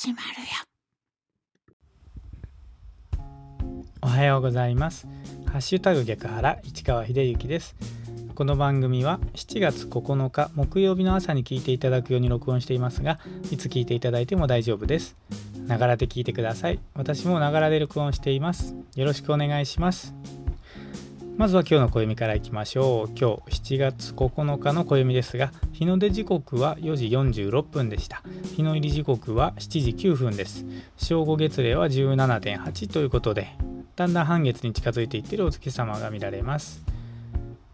[0.00, 0.28] 始まる
[3.18, 3.26] よ。
[4.00, 5.08] おはようございます。
[5.46, 7.74] ハッシュタグ逆原市川秀幸です。
[8.36, 13.18] この番組は7月9日木曜日の朝に聞いていただくように録音していますが
[13.50, 15.16] いつ聞いていただいても大丈夫です。
[15.66, 16.78] ながらで聞いてください。
[16.94, 18.76] 私もながらで録音しています。
[18.94, 20.14] よろしくお願いします。
[21.38, 23.16] まずは今日の暦からいきましょう。
[23.16, 28.24] 今日7月9日の暦ですが日の出時刻は4時46分でした。
[28.56, 30.66] 日の入り時刻は7時9分です。
[30.96, 33.52] 正午月齢は17.8ということで
[33.94, 36.82] だんだん半月に近づいていっているお月様が見られます。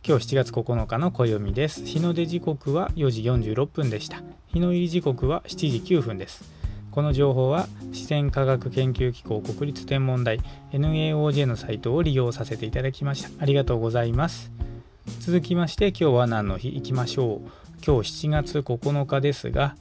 [0.07, 1.87] 今日7月9日の暦です。
[1.87, 4.23] 日の出時刻は4時46分でした。
[4.49, 6.53] 日の入り時刻は7時9分です。
[6.95, 10.39] この情報は自然科学研究機構国立天文台
[10.71, 13.31] NAOJ のサイトを利用させていただきました。
[13.43, 14.53] ありがとうございます。
[15.19, 17.51] 続きまして今日は何の日いきましょう。
[17.85, 19.75] 今日7月9日ですが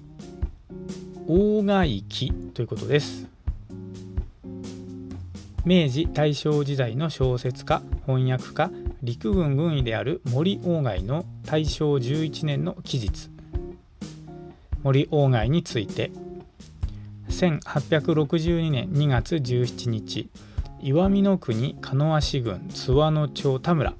[1.27, 3.27] 大貝期ということです。
[5.65, 8.71] 明治大正時代の小説家翻訳家
[9.03, 13.29] 陸軍軍医である森鴎外の大正11年の記述。
[14.81, 16.09] 森鴎外について
[17.43, 20.29] 1862年2月17日
[20.79, 23.95] 岩見の国鹿野足郡津和野町田村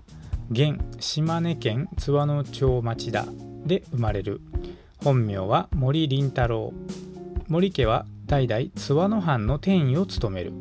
[0.50, 3.26] 現島根県津和野町町田
[3.66, 4.40] で生まれる
[5.04, 6.72] 本名は森林太郎
[7.50, 10.54] 森家は代々津和野藩の転移を務める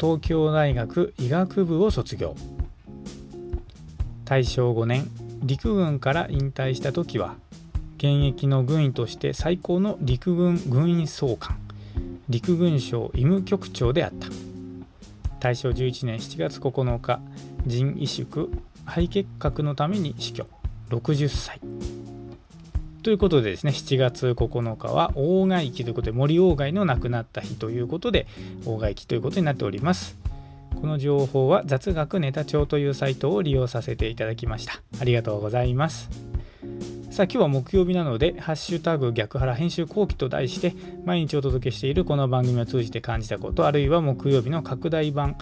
[0.00, 2.34] 東京大学医学部を卒業
[4.24, 5.08] 大正5年
[5.44, 7.36] 陸軍から引退した時は
[7.98, 11.69] 現役の軍医として最高の陸軍軍医総監
[12.30, 14.28] 陸軍省医務局長であった。
[15.40, 17.20] 大正11年7月9日
[17.66, 18.48] 腎萎縮
[18.86, 20.46] 肺結核のために死去。
[20.90, 21.60] 60歳。
[23.02, 28.26] ということでですね7月9日は大貝期ということで森鴎外の亡くなった日ということで
[28.64, 30.16] 大貝期ということになっております。
[30.80, 34.80] この情報は雑学ネタ帳というサイトを利用させていただきました。
[35.00, 36.29] ありがとうございます。
[37.20, 45.36] さあ今日は木曜日なので「ハッシュタグ逆腹編集後期」と題して毎日お届けしているこの番組を通じて感じたことあるいは木曜日の拡大版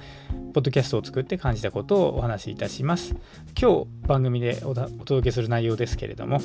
[0.55, 3.15] ポッドキャストを作って感じたことをお話しいたします。
[3.57, 6.41] 今日番組でお届けする内容ですけれども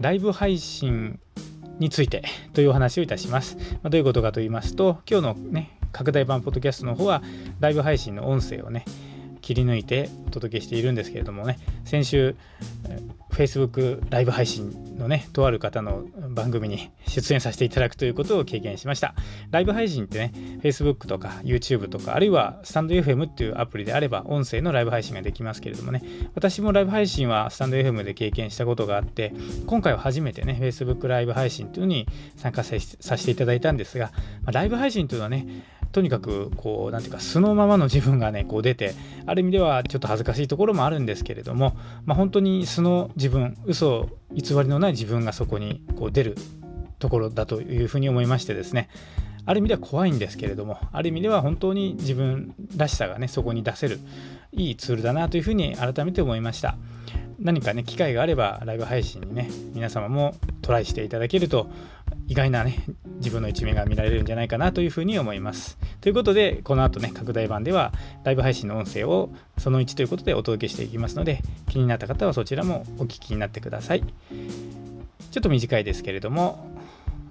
[0.00, 1.20] ライブ配信
[1.78, 2.22] について
[2.54, 7.22] というお話をいたします、まあ、どういうことかと言いますと今日のね拡大版ポッドキャストの方は
[7.60, 8.86] ライブ配信の音声をね
[9.48, 12.36] 切り抜いてお届けしているんですけれどもね先週
[13.30, 19.14] Facebook ライブ配信のね、とある方の番組に出演させていただくということを経験しました。
[19.52, 26.02] ライブ配信ってね、Facebook とか YouTube とか、あるいはスタンド FM っていうアプリであれば、音声のライブ配信ができますけれどもね、
[26.34, 29.32] 私もライブ配信はスタンド FM で経験したことがあって、
[29.66, 34.10] 今回は初めてね、Facebook ライブ配信というのに参加させていただいたんですが、
[34.46, 35.46] ライブ配信というのはね、
[35.92, 38.94] とにかくこう何ていうか素のままの自分がねこう出て
[39.26, 46.36] ある意味ではちょっと恥ずかしいところもあるんですけれども、まあ、本当に素の自分嘘偽りのない自分がそこにこう出る
[46.98, 48.88] ところだというふうに思いましてですね
[49.46, 53.98] ある意味では怖いんですけれどもある意味では本当に自分らしさがねそこに出せる
[54.52, 56.76] いいツールだなというふうに改めて思いました。
[57.38, 61.70] 何かね機会があればライブ配信にね皆様もトライしていただけると
[62.26, 62.84] 意外なね
[63.18, 65.78] 自分の一面が見られるんじゃないかなというふうに思います。
[66.00, 67.92] ということでこの後ね拡大版では
[68.24, 74.02] ライブ配信の音声をその1ということでお届けしていきますので気になった方はそちらもお聞きになってください。
[75.30, 76.66] ちょっと短いですけれども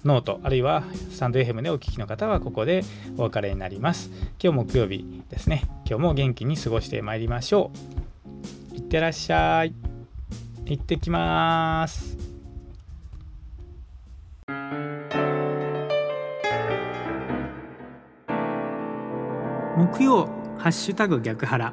[0.04, 2.82] ノートあるいはスタンド FM でお聞きの方はここで
[3.16, 4.10] お別れになります。
[4.42, 5.64] 今日木曜日ですね。
[5.86, 7.70] 今日も元気に過ごしてまいりましょ
[8.72, 8.76] う。
[8.76, 9.87] いってらっしゃい。
[10.74, 12.16] 行ってきます。
[19.76, 20.26] 木曜
[20.58, 21.72] ハッシュタグ逆腹。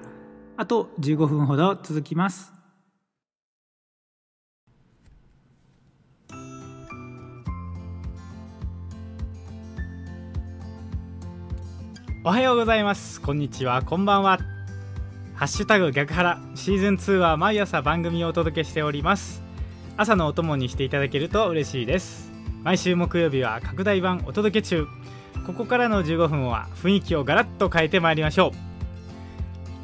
[0.57, 2.53] あと15分ほど続きます。
[12.23, 13.21] おはようございます。
[13.21, 13.83] こんにちは。
[13.83, 14.54] こんばんは。
[15.35, 19.43] ハッシュタグ逆腹シーズン2は毎朝番組をお届けしております。
[19.97, 22.31] 朝のお供にしていただけると嬉しいです。
[22.63, 24.87] 毎週木曜日は拡大版お届け中。
[25.45, 28.53] ここからの15分は雰囲気をガラッと変えてまいりましょ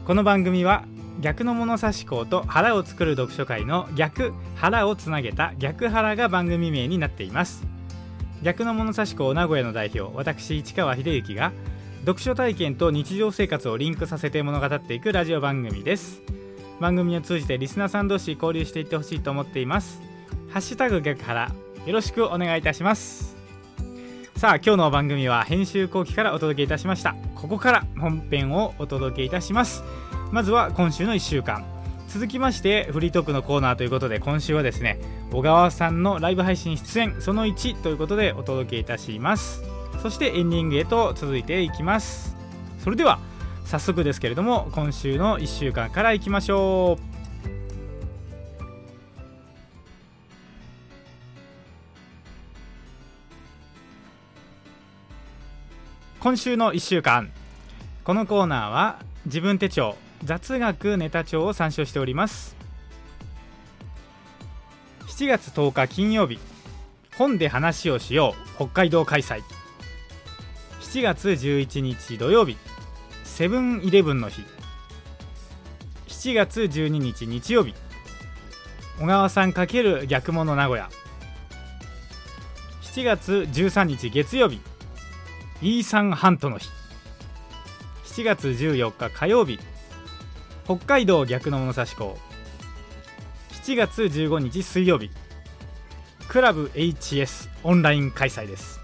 [0.03, 0.07] う。
[0.07, 0.85] この番組は
[1.19, 7.67] 逆の物差し校と腹を作る読書会の逆腹をつなげた逆腹が番組名になっています。
[8.41, 11.51] 逆の物差し校名古屋の代表私市川秀幸が
[12.01, 16.23] 読書体験と日常生活をリンクさせて物語っていくラジオ番組です。
[16.79, 20.01] 番組を通じてリスナーさん同士交流していってほしいと思っています。
[20.49, 21.51] ハッシュタグ逆腹
[21.85, 23.37] よろしくお願いいたします。
[24.35, 27.15] さあ今日の番組は編集後期からお届けいたしました。
[27.35, 29.83] ここから本編をお届けいたします。
[30.31, 31.63] まずは今週の1週間。
[32.07, 34.99] 続きましてフリートークのコーナーということで今週はですね
[35.31, 39.70] 小川さんのライブ配信出演その1ということでお届けいたします。
[40.01, 42.35] そしてエンディングへと続いていきます。
[42.83, 43.19] それでは
[43.65, 47.11] 早速ですけれども今週の1週間からいきましょう。
[56.19, 57.31] 今週の1週間。
[58.03, 62.55] このコーナーは自分手帳雑学ネタ帳を参照しております。
[65.07, 66.39] 7月10日金曜日。
[67.15, 68.55] 本で話をしよう。
[68.55, 69.43] 北海道開催。
[70.91, 72.57] 7月11日土曜日。
[73.23, 74.43] セブンイレブンの日。
[76.09, 77.73] 7月12日日曜日。
[78.99, 80.89] 小川さん×逆物名古屋。
[82.81, 84.59] 7月13日月曜日。
[85.61, 86.69] イーサン・ハントの日。
[88.07, 89.61] 7月14日火曜日。
[90.65, 92.17] 北海道逆の物差し校
[93.63, 95.09] 7月15日水曜日。
[96.27, 98.80] クラブ HS オンライン開催です。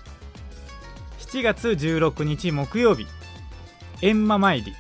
[1.38, 3.06] 7月16日木曜日。
[4.02, 4.74] 閻魔参り。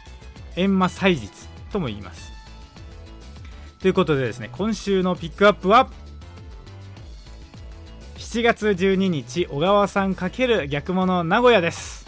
[0.55, 1.29] 閻魔祭日
[1.71, 2.31] とも言います。
[3.79, 5.87] ということでですね今週のピックアップは
[8.15, 12.07] 7月12日小川さん×逆物名古屋です。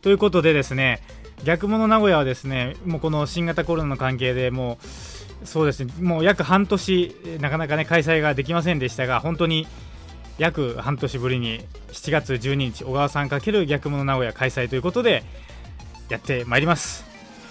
[0.00, 1.02] ということでですね
[1.44, 4.78] 逆物名古屋はですねもうこの新型コロナの関係でも
[5.44, 9.66] うそうですねもう約半年なかなかね開催ができませんでしたが本当に
[10.40, 11.60] 約半年ぶりに
[11.92, 15.22] 7月12日小川さん×逆物名古屋開催ということで
[16.08, 17.04] やってまいります。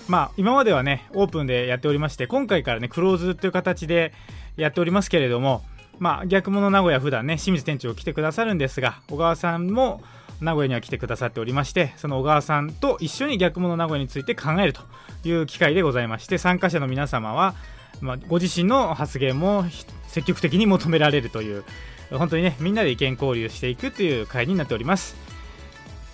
[0.07, 4.12] まあ今まではねオープンでやっておりまして今回からねクローズという形で
[4.57, 5.62] やっておりますけれども
[6.00, 10.01] まあ、逆物名古屋普段ね清水店長来てくださるんですが小川さんも
[10.39, 14.81] 名古屋には来てくださっておりましてその小川さんと一緒に逆物名古屋について考えると
[15.27, 17.53] いう機会でございまして参加者の皆様は、
[18.00, 19.65] まあ、ご自身の発言も
[20.07, 21.65] 積極的に求められるという
[22.12, 25.16] 本当にねみんなで意見交流していくという会になっております。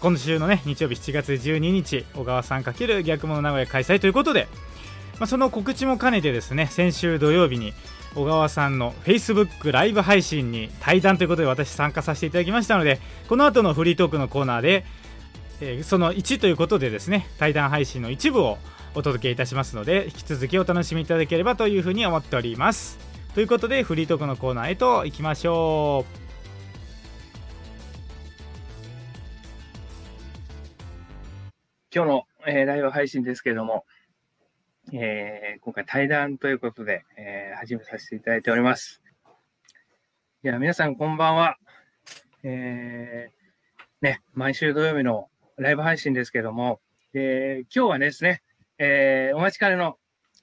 [0.02, 4.48] 今週のね日曜日7月12日小川さん×逆物名古屋開催ということで、
[5.20, 7.74] まあ、その告知も兼ねてですね先週土曜日に
[8.14, 14.86] 小川さんの Facebook ライブ配信に対談ということで私参加させていただきましたのでこの後のフリートークのコーナーで、
[15.60, 18.58] えー、その1ということでですね対談配信の一部を
[18.94, 23.15] お届けいたしますので引き続きお楽しみいただければというふうに思っております。
[23.36, 26.16] ということでフリートークのコーナーへと行きましょう
[31.94, 33.86] 今日の、えー、ライブ配信ですけれども
[34.94, 39.02] えー、今回対談ということで、えー、始めさせていただいております。
[40.44, 41.58] いや、皆さんこんばんは。
[42.44, 45.28] えー、ね、毎週土曜日の
[45.58, 46.80] ライブ配信ですけれども、
[47.16, 48.44] えー、今日はですね、
[48.78, 49.98] えー、お待ちかねの、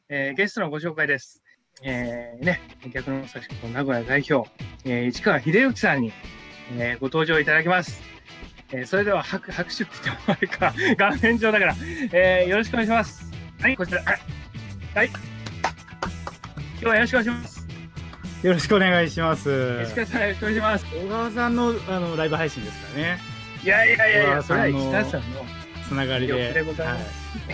[0.09, 1.42] えー、ゲストのご紹介です。
[1.81, 2.61] えー、ね、
[2.93, 4.49] 逆の差し子名古屋代表、
[4.85, 6.13] えー、市川秀幸さんに、
[6.77, 8.03] えー、ご登場いただきます。
[8.73, 11.75] えー、それでは拍拍手って言ってもらえるか、 画面上だから、
[12.13, 13.33] えー、よろしくお願いします。
[13.61, 14.03] はい、こちら。
[14.03, 15.07] はい。
[15.07, 17.67] 今日はよろしくお願いします。
[18.43, 19.49] よろしくお願いします。
[19.49, 20.87] よろしくお願いします。
[20.87, 23.19] 小川さんのあのライブ配信ですからね。
[23.63, 25.47] いやいやいやいや、それは石田さんの
[25.87, 26.39] つながりで、は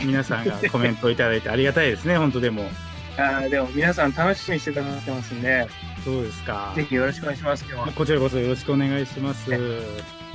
[0.00, 2.70] い、皆さんがコメントをいただいてありがたいですね、本当でも。
[3.18, 5.66] あでも皆さん楽しみにしてくださってますんで、
[6.04, 6.72] そうですか？
[6.76, 7.64] ぜひよろしくお願いします。
[7.68, 9.50] 今日はこちらこそよろしくお願いします。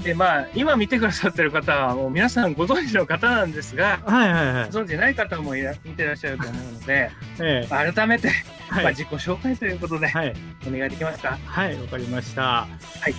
[0.04, 8.30] でまあ今見てくださってる方はもう皆さんご存知の方なんですが、はいはいはい、ご存知ない方もいら見てらっしゃると思うので、 ええ、改めて、
[8.70, 10.34] はい、まあ、自己紹介ということで、はい、
[10.68, 11.38] お願いできますか？
[11.46, 12.42] はいわかりました。
[12.42, 12.68] は
[13.08, 13.14] い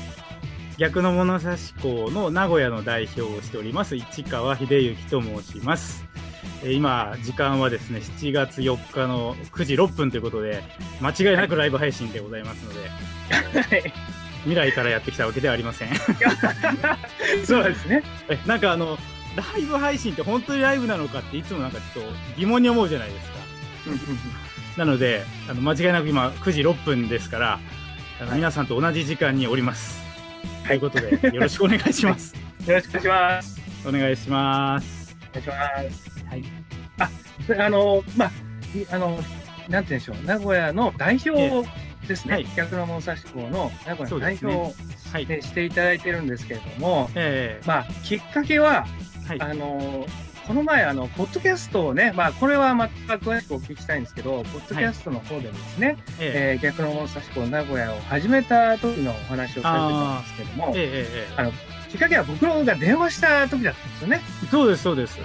[0.77, 6.05] 逆の物差し校の名古屋の代表をしております市川秀幸と申します。
[6.73, 10.63] 今時間はですね7月4日の9時6分ということで
[11.01, 12.81] 間違いなくライブ配信でございますので、
[13.59, 13.93] はい、
[14.45, 15.89] 未来からやってきたわけではありません。
[17.45, 18.03] そうですね。
[18.29, 18.99] えなんかあの
[19.37, 23.35] ライブ配信って本当にライブなのかっていつもなんかちょっと疑問に思うじゃないですか。
[24.79, 27.61] なのであの間違いなく今9時6分ですから
[28.21, 30.03] あの皆さんと同じ時間におります、
[30.65, 32.35] はい、ということでよろしくお願いします。
[32.67, 33.61] よろしくお願いします。
[33.87, 35.17] お願いします。
[35.31, 36.45] お願いしますはい。
[36.99, 37.11] あ
[37.65, 38.31] あのまあ
[38.91, 39.27] あのなんて
[39.69, 40.17] 言うんでしょう。
[40.25, 41.67] 名古屋の代表
[42.07, 48.87] ですね、はい、逆の物差し校の名古屋の代表でしていただいてるんですけれども、えー、まあ、きっかけは、
[49.27, 50.07] はい、あの
[50.47, 61.53] この前、あの、ポッドキャストをね、まあ、これはまた詳しくお聞きしたいんですけど、ポッドキャストの方でですね、はい、えー、逆の物差し校名古屋を始めた時のお話をされてたんですけども、えー、あの、
[61.95, 64.21] きっかけは僕が電話した時だったんですよね。
[64.51, 65.21] そうです、そうです。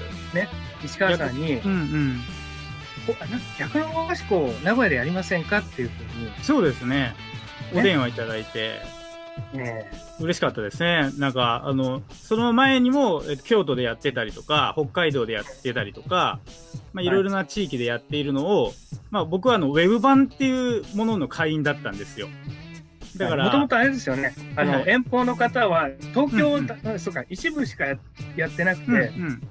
[0.86, 2.20] 石川さんに、うんうん。
[3.58, 5.90] 逆の和菓子校を名古屋でやりませんかっていう
[6.38, 7.16] ふそうですね。
[7.74, 8.82] おね電話いただいて、
[9.52, 11.10] うに、ね嬉しかったですね。
[11.18, 16.40] なんか、あの、その前にも、えっと京都でやってたりとか、北海道でやってたりとか、
[16.94, 18.74] まあ、いろいろな地域でやっているのを、
[19.10, 22.28] まあ、僕はあの、ウェブ版っていうものの会員だったんですよ。
[23.20, 24.90] だから、もともとあれですよね、あの、はい。
[24.90, 27.98] 遠方の方は東京、うんあそうか、一部しかや
[28.38, 29.42] やってなくて、うんうん。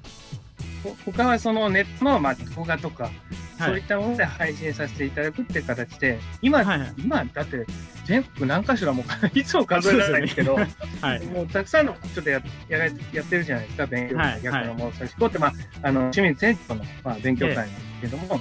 [0.82, 3.12] ほ他はそのネットの、まあ、動画とか、はい
[3.58, 3.82] そういっ。
[3.82, 6.94] たもので配信させていただくっていう形で、今、はいはい。
[6.96, 7.66] 今だって
[8.04, 10.54] 全国何かしらもういつも数えられないんですけど、
[11.02, 11.26] はい。
[11.26, 12.90] もうたくさんのちょっとややらや
[13.22, 18.40] ってるじゃないですか、勉強会、はい逆のもう差し子って、まあ、あの清水店長の、まあ、勉強会なんですけども、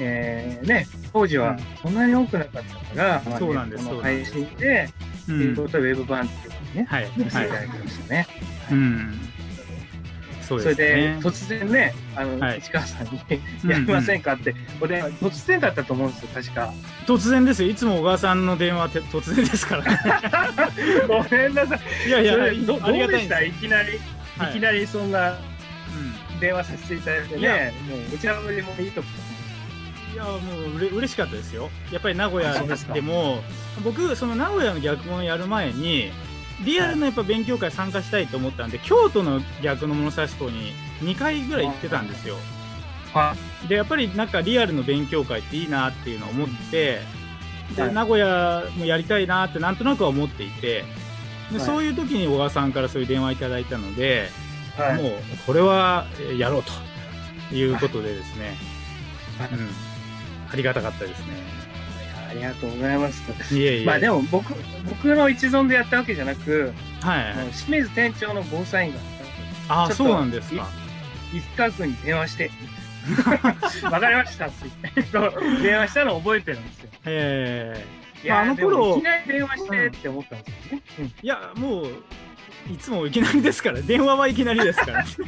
[0.00, 4.88] えーね、当時はうんそんなに多くなかったから、うなんですこのそうなんです配信で、
[5.24, 5.26] う。
[5.26, 7.48] というんことで、ウェブ版っていうのにね、はせていたはい。
[7.50, 8.26] だきましたね。
[8.70, 9.20] うん。
[9.20, 9.25] そう
[10.46, 11.18] それでですね。
[11.22, 13.20] 突然ね、あの、はい市川さんに、
[13.64, 16.72] うんやりませんかって、お電話、突然だったと思うんですよ、確か。
[17.06, 17.68] 突然ですよ。
[17.70, 19.98] いつも小川さんの電話って突然ですからね。
[21.08, 22.08] ごめんなさい。
[22.08, 23.42] いやいや、それどどうでした？
[23.42, 23.98] いきなり、
[24.38, 29.08] はいいきなりそんなうん電話させていただいてね、もう、うちらもでもいいと思
[30.14, 30.38] いやも
[30.74, 31.70] ううれ嬉しかったですよ。
[31.92, 32.54] やっぱり名古屋
[32.94, 33.42] でも
[33.84, 36.10] 僕その名古屋の逆物やる前に
[36.64, 42.36] リアルなやっぱ勉強会参加したいと思ったんで、京都の逆の物差し校に2回ぐらい行ってたんですよ。
[43.14, 43.16] う。
[43.18, 43.34] は
[43.68, 47.00] でやっぱりなんかリアルの勉強会っていいなっていうのを思って、
[47.74, 50.84] ではい名古屋もやりたいなってなんとなくは思っていて
[51.50, 54.28] で、はいそういう時に小川さんからそういう電話いただいたので、
[54.76, 55.02] はい。
[55.02, 55.12] もう
[55.46, 58.56] これはえーやろうということでですね、
[59.38, 59.68] はいうん、
[60.52, 61.65] ありがたかったですね。
[62.28, 63.56] ありがとうございます。
[63.56, 63.86] いえいえ。
[63.86, 64.54] まあでも僕、
[64.88, 69.00] 僕の一存でやったわけじゃなく、はい、あの清水店長の防災員が、
[69.68, 70.68] あちょっとそうなんですか。
[71.32, 72.50] 石川君に電話して、
[73.84, 74.54] わかりましたって
[74.94, 76.90] 言って、 電話したのを覚えてるんですよ。
[77.06, 77.84] え
[78.24, 80.82] いや、まああの頃いきなり電話してって思ったんですよね。
[80.98, 81.86] うんえいや、もう、
[82.72, 85.06] いつもいきなりですから、電話はいきなりですから。
[85.06, 85.20] す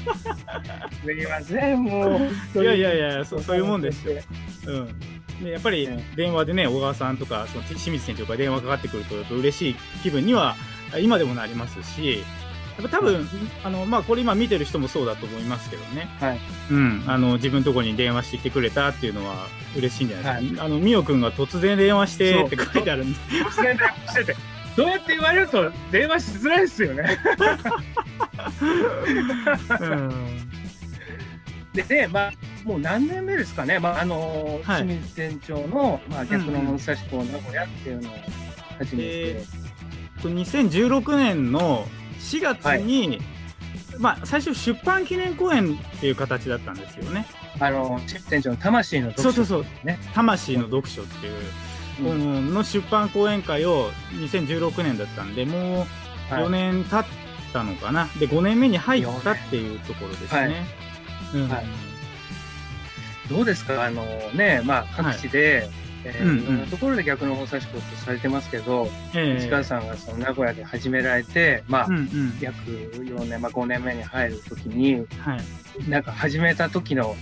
[1.05, 2.63] みません、もう。
[2.63, 4.21] いやいやいやそうそういうもんですよ。
[4.67, 5.18] うん。
[5.43, 10.57] でやっぱりうん電話でね、小川さんとか、その清水店長から電話かかってくると、やっぱ嬉しい気分には、
[11.01, 12.25] 今でもなりますし、
[12.79, 13.29] やっぱ多分、
[13.65, 16.09] あの、まあ、これ今見てる人もそうだと思いますけどね。
[16.21, 16.39] はい。
[16.71, 17.03] うん。
[17.09, 20.65] あの、自分のところに電話してきてくれたっていうのは嬉しいんじゃないですか。
[20.65, 23.19] あの、みおくんが突然電話してって書いてあるんで。
[23.19, 24.37] 突然電話してて、
[24.77, 27.19] どうやって言われると電話しづらいですよね。
[29.81, 30.49] うん。
[31.75, 32.33] で、でまあ、
[32.69, 34.83] もう何年目ですかね、まあ、あの、はい。
[34.83, 38.13] 清水店長の、まあ、逆の武蔵校名古屋っていうのを
[38.79, 39.45] 始めて、え
[40.21, 41.87] 2016年の
[42.21, 43.21] 4月に、
[43.97, 47.25] まあ、最初出版記念公演っていう形だったんですよね。
[47.59, 49.33] あの、清水店長の魂の読書。
[49.33, 49.87] そうそうそう。
[49.87, 49.99] ね。
[50.13, 51.35] 魂の読書っていう
[52.05, 56.45] 本の出版講演会を2016年だったんで、もうはい。
[56.45, 57.05] 4年経っ
[57.55, 58.09] たのかな。
[58.21, 60.41] で、5年目に入ったっていうところですね。
[60.41, 60.53] はい
[61.35, 61.49] うん。
[61.49, 61.88] はい
[63.29, 63.85] どうですか？
[63.85, 64.05] あの
[64.35, 65.69] ね、まあ、各地で、
[66.05, 66.39] えーうんうん。
[66.43, 69.43] いろんなところで逆の武蔵校ってされてますけど、ええ。
[69.43, 72.39] 市川さんがその名古屋で始められて、まあ、うんうん。
[72.41, 72.57] 約
[72.95, 75.91] 4年、まあ、5年目に入るときに、はい。
[75.91, 77.17] なんか始めた時の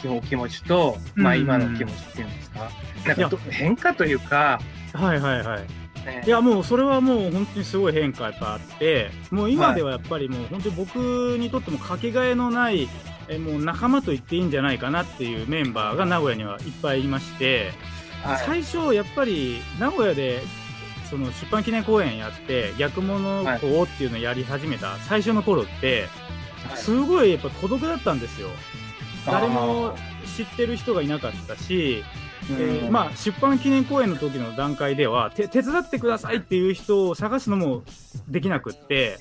[0.00, 2.70] 気お気持ちと、うんまあ今の気持ちっていうんですか、
[3.06, 4.60] なんかど変化というか、
[4.94, 6.06] はいはいはい。
[6.06, 6.22] ね。
[6.26, 10.96] いやもうそれはもう本当にすごい変化やっぱあってもう今ではやっぱりもう本当に僕
[11.38, 12.88] にとってもかけがえのない
[13.30, 17.70] えもう仲間と言っていいんじゃないかなっていうメンバーが名古屋にはいっぱいいまして、
[18.24, 18.38] はい。
[18.44, 20.42] 最初やっぱり名古屋で
[21.08, 26.08] その出版記念公演やって逆物校っていうのをやり始めた最初の頃って
[26.74, 28.48] すごいやっぱ孤独だったんですよ。
[29.24, 29.94] 誰も
[30.36, 32.02] 知ってる人がいなかったし、
[32.50, 37.82] えーまあ、出版記念公演の時の段階ではて手伝ってくださいっていう人を探すのも
[38.28, 39.18] できなくって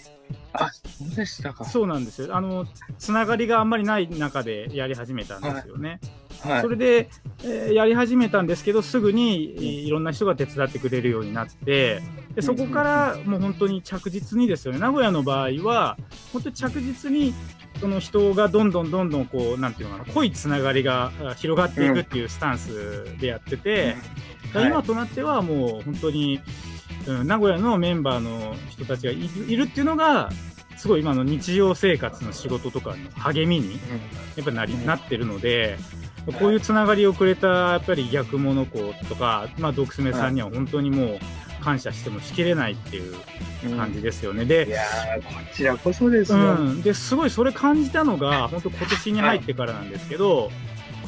[0.54, 1.66] あ、あそうでしたか。
[1.66, 2.36] そうなんですよ。
[2.36, 2.66] あの
[2.98, 6.00] つながりがあんまりない中でやり始めたんですよね。
[6.42, 6.62] はい。
[6.62, 7.10] それで、
[7.44, 12.02] えーやり始めたんですけどすぐにいいろんな人が手伝ってくれるようになって
[12.36, 14.80] でそこからもう本当に着実にですよね。
[14.80, 15.98] 名古屋の場合は
[16.34, 17.34] 本当に着実に
[17.80, 23.96] その人がどんどんどんどんこうなんていうのかな濃いつながりがあ広がっていくっていうスタンスでやってて、
[24.54, 24.62] うん。
[24.62, 24.70] はい。
[24.72, 26.42] 今となってはもう本当に、
[27.08, 29.18] うん、名古屋のメンバーの人たちがい
[29.56, 30.30] るっていうのが
[30.78, 33.80] すごい今の日常生活の仕事とかの励みに
[34.36, 35.78] やっぱなり、うんなってるので、
[36.40, 41.20] こういうつながりをくれたやっぱり逆物子とか、まあ、ドクスメさんには本当にもう、
[41.60, 43.16] 感謝してもしきれないっていう
[43.78, 44.46] 感じですよね。
[44.46, 46.56] でいやーこちらこそですうよ。
[46.56, 50.52] ん、ですごいそれ感じたのが本当今年に入ってからなんですけど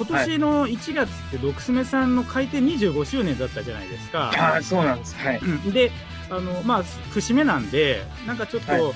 [0.05, 4.31] 今年の1月ってドクスメさんの開店25周年だったじゃないですか。
[4.35, 5.15] ああ、そうなんです。
[5.15, 5.39] はい。
[5.39, 5.91] うんで
[6.29, 8.93] あのまあ節目なんでなんかちょっはと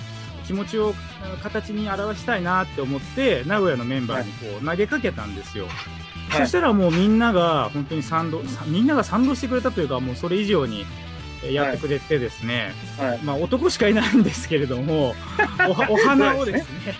[0.47, 5.65] 気持ちをあ形に表したいなって思って名古屋のメンバーにこう投げかけたんですよ。
[5.65, 5.73] はい
[6.31, 10.85] そしたらもうみんなが本当に賛同さみんなが賛同してくれたというかもうそれ以上に
[11.43, 13.19] えやってくれてですね、はい。
[13.19, 15.13] まあ男しかいないんですけれども
[15.69, 16.95] おはお花をですね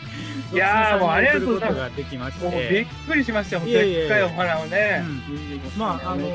[0.54, 3.64] いやーもうありがとうございますもうびてっくりしましたよ。
[3.66, 5.04] いやいやいお花をね。
[5.78, 6.28] まああの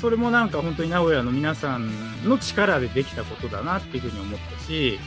[0.00, 1.90] それもなんか本当に名古屋の皆さん
[2.28, 4.98] の力でできたことだなっていうふうに思ったし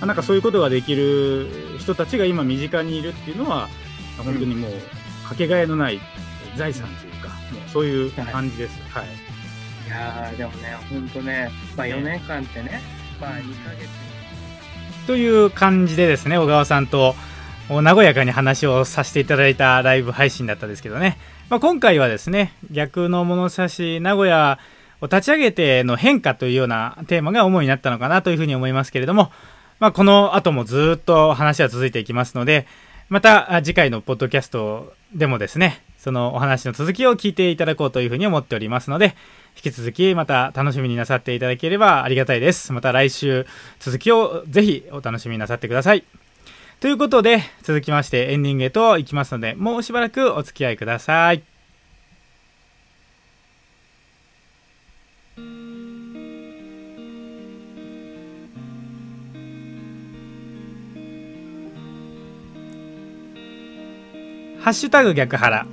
[0.00, 3.68] あなんかそういうことができる人たちが今身近にいるっていうのは
[4.16, 6.00] 本当にもうかけがえのない
[6.56, 7.34] 財産というかも
[7.66, 8.80] うそういう感じです。
[8.90, 9.06] はい
[9.86, 12.82] いやーでもね、本当ね、まあ4年間ってね、
[13.18, 13.88] まあ2ヶ月。
[15.06, 17.14] という感じでですね小川さんと
[17.68, 21.18] 和やかに話をさせていただいたライブ配信だったんですけどね、
[21.50, 24.58] まあ、今回はですね逆の物差し名古屋
[25.00, 29.30] を立ち上げての変化というようなテーマが主になったのかなというふうに思いますけれども、
[29.80, 32.66] まあ、この後もずっと話は続いていきますので
[33.08, 39.14] また次回のポッドキャストでもですねそのお話の続きを聞いていただこうというふうに思っておりますので
[39.56, 42.72] 引き続きまた楽しみになさっていただければありがたいです。
[42.72, 43.44] また来週
[43.80, 46.04] 続きをぜひお楽しみになさってください。
[46.80, 51.42] ということで続きましてエンディングへと行きますのでもうしばらくお付き合いください。
[64.60, 65.66] ハッシュタグ逆腹。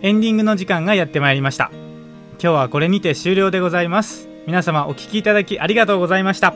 [0.00, 1.70] エンディングの時間がやってまいりました。
[1.72, 4.28] 今日はこれにて終了でございます。
[4.46, 6.54] 皆様お聞きいただきありがとうございました。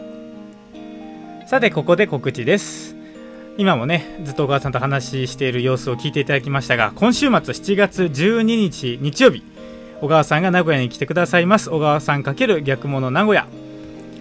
[1.46, 2.87] さてここで告知です。
[3.58, 9.42] 今もねずっと小川さんと話している様子を聞いていただきましたが今週末7月12日日曜日
[10.00, 11.70] 小川さんが名古屋に来てくださいます。
[11.70, 13.48] 小川さん×逆物名古屋。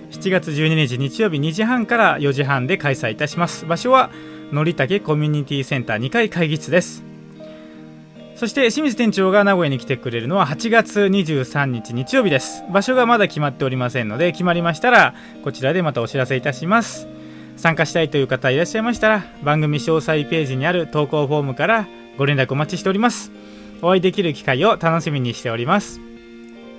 [0.09, 3.65] 7月12日日曜日2時半から4時半で開催いたします。
[3.67, 4.09] 場所は
[4.51, 7.03] のりたけコミュニティセンター2階会議室です。
[8.35, 12.63] そして清水店長が名古屋に来てくれるのは8月23日日曜日です。
[12.71, 17.07] 場所がまだ決まっておりませんので決まりましたらこちらでまたお知らせいたします。
[17.57, 23.31] 参加したいという方いらっしゃいましたら番組詳細ページにある投稿フォームからご連絡お待ちしております。
[23.81, 25.99] お会いできる機会を楽しみにしております。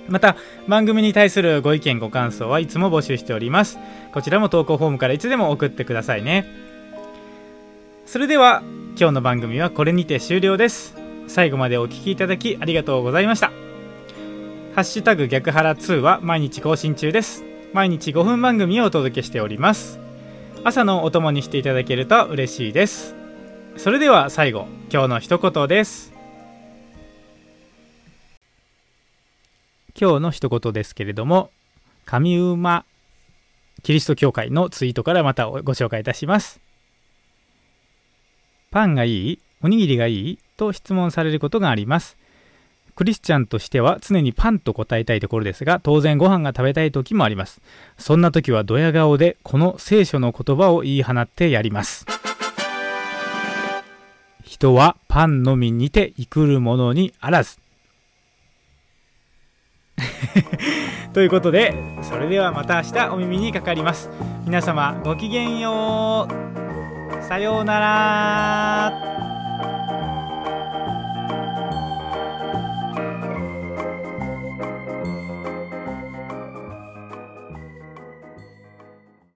[0.09, 0.35] また
[0.67, 3.77] 番組に対するご意見ご感想はいつも募集しております。
[4.11, 6.45] こちらも投稿フォームからいつでも送ってくださいね。
[8.05, 8.63] それでは
[8.97, 10.95] 今日の番組はこれにて終了です。
[11.27, 13.51] 最後までお聴きいただきありがとうございました。
[14.73, 17.43] ハッシュタグ逆腹2は毎日更新中です。
[17.71, 19.98] 毎日5分番組をお届けしております。
[20.61, 23.15] 朝のお供にしていただけると嬉しいです。
[23.77, 26.11] それでは最後今日の一言です。
[29.99, 31.49] 今日の一言ですけれども
[32.05, 32.85] 上馬
[33.83, 36.59] キリスト教会のツイートからまたご紹介いたします。
[38.69, 42.17] パンがいいおにぎりがいいと質問されることがあります。
[42.99, 47.61] クリスチャンとしては常にパンと答えたいところですが当然ご飯が食べたい時もあります。
[47.97, 52.05] そんな時はドヤ顔でこの聖書の言葉を言い放ってやります。
[54.43, 57.57] 人はパンのみにて生くるものにあらず。
[61.13, 64.09] ということでそれではまた明日お耳にかかります。
[64.43, 67.23] 皆様ごきげんよう。
[67.23, 70.08] さようなら。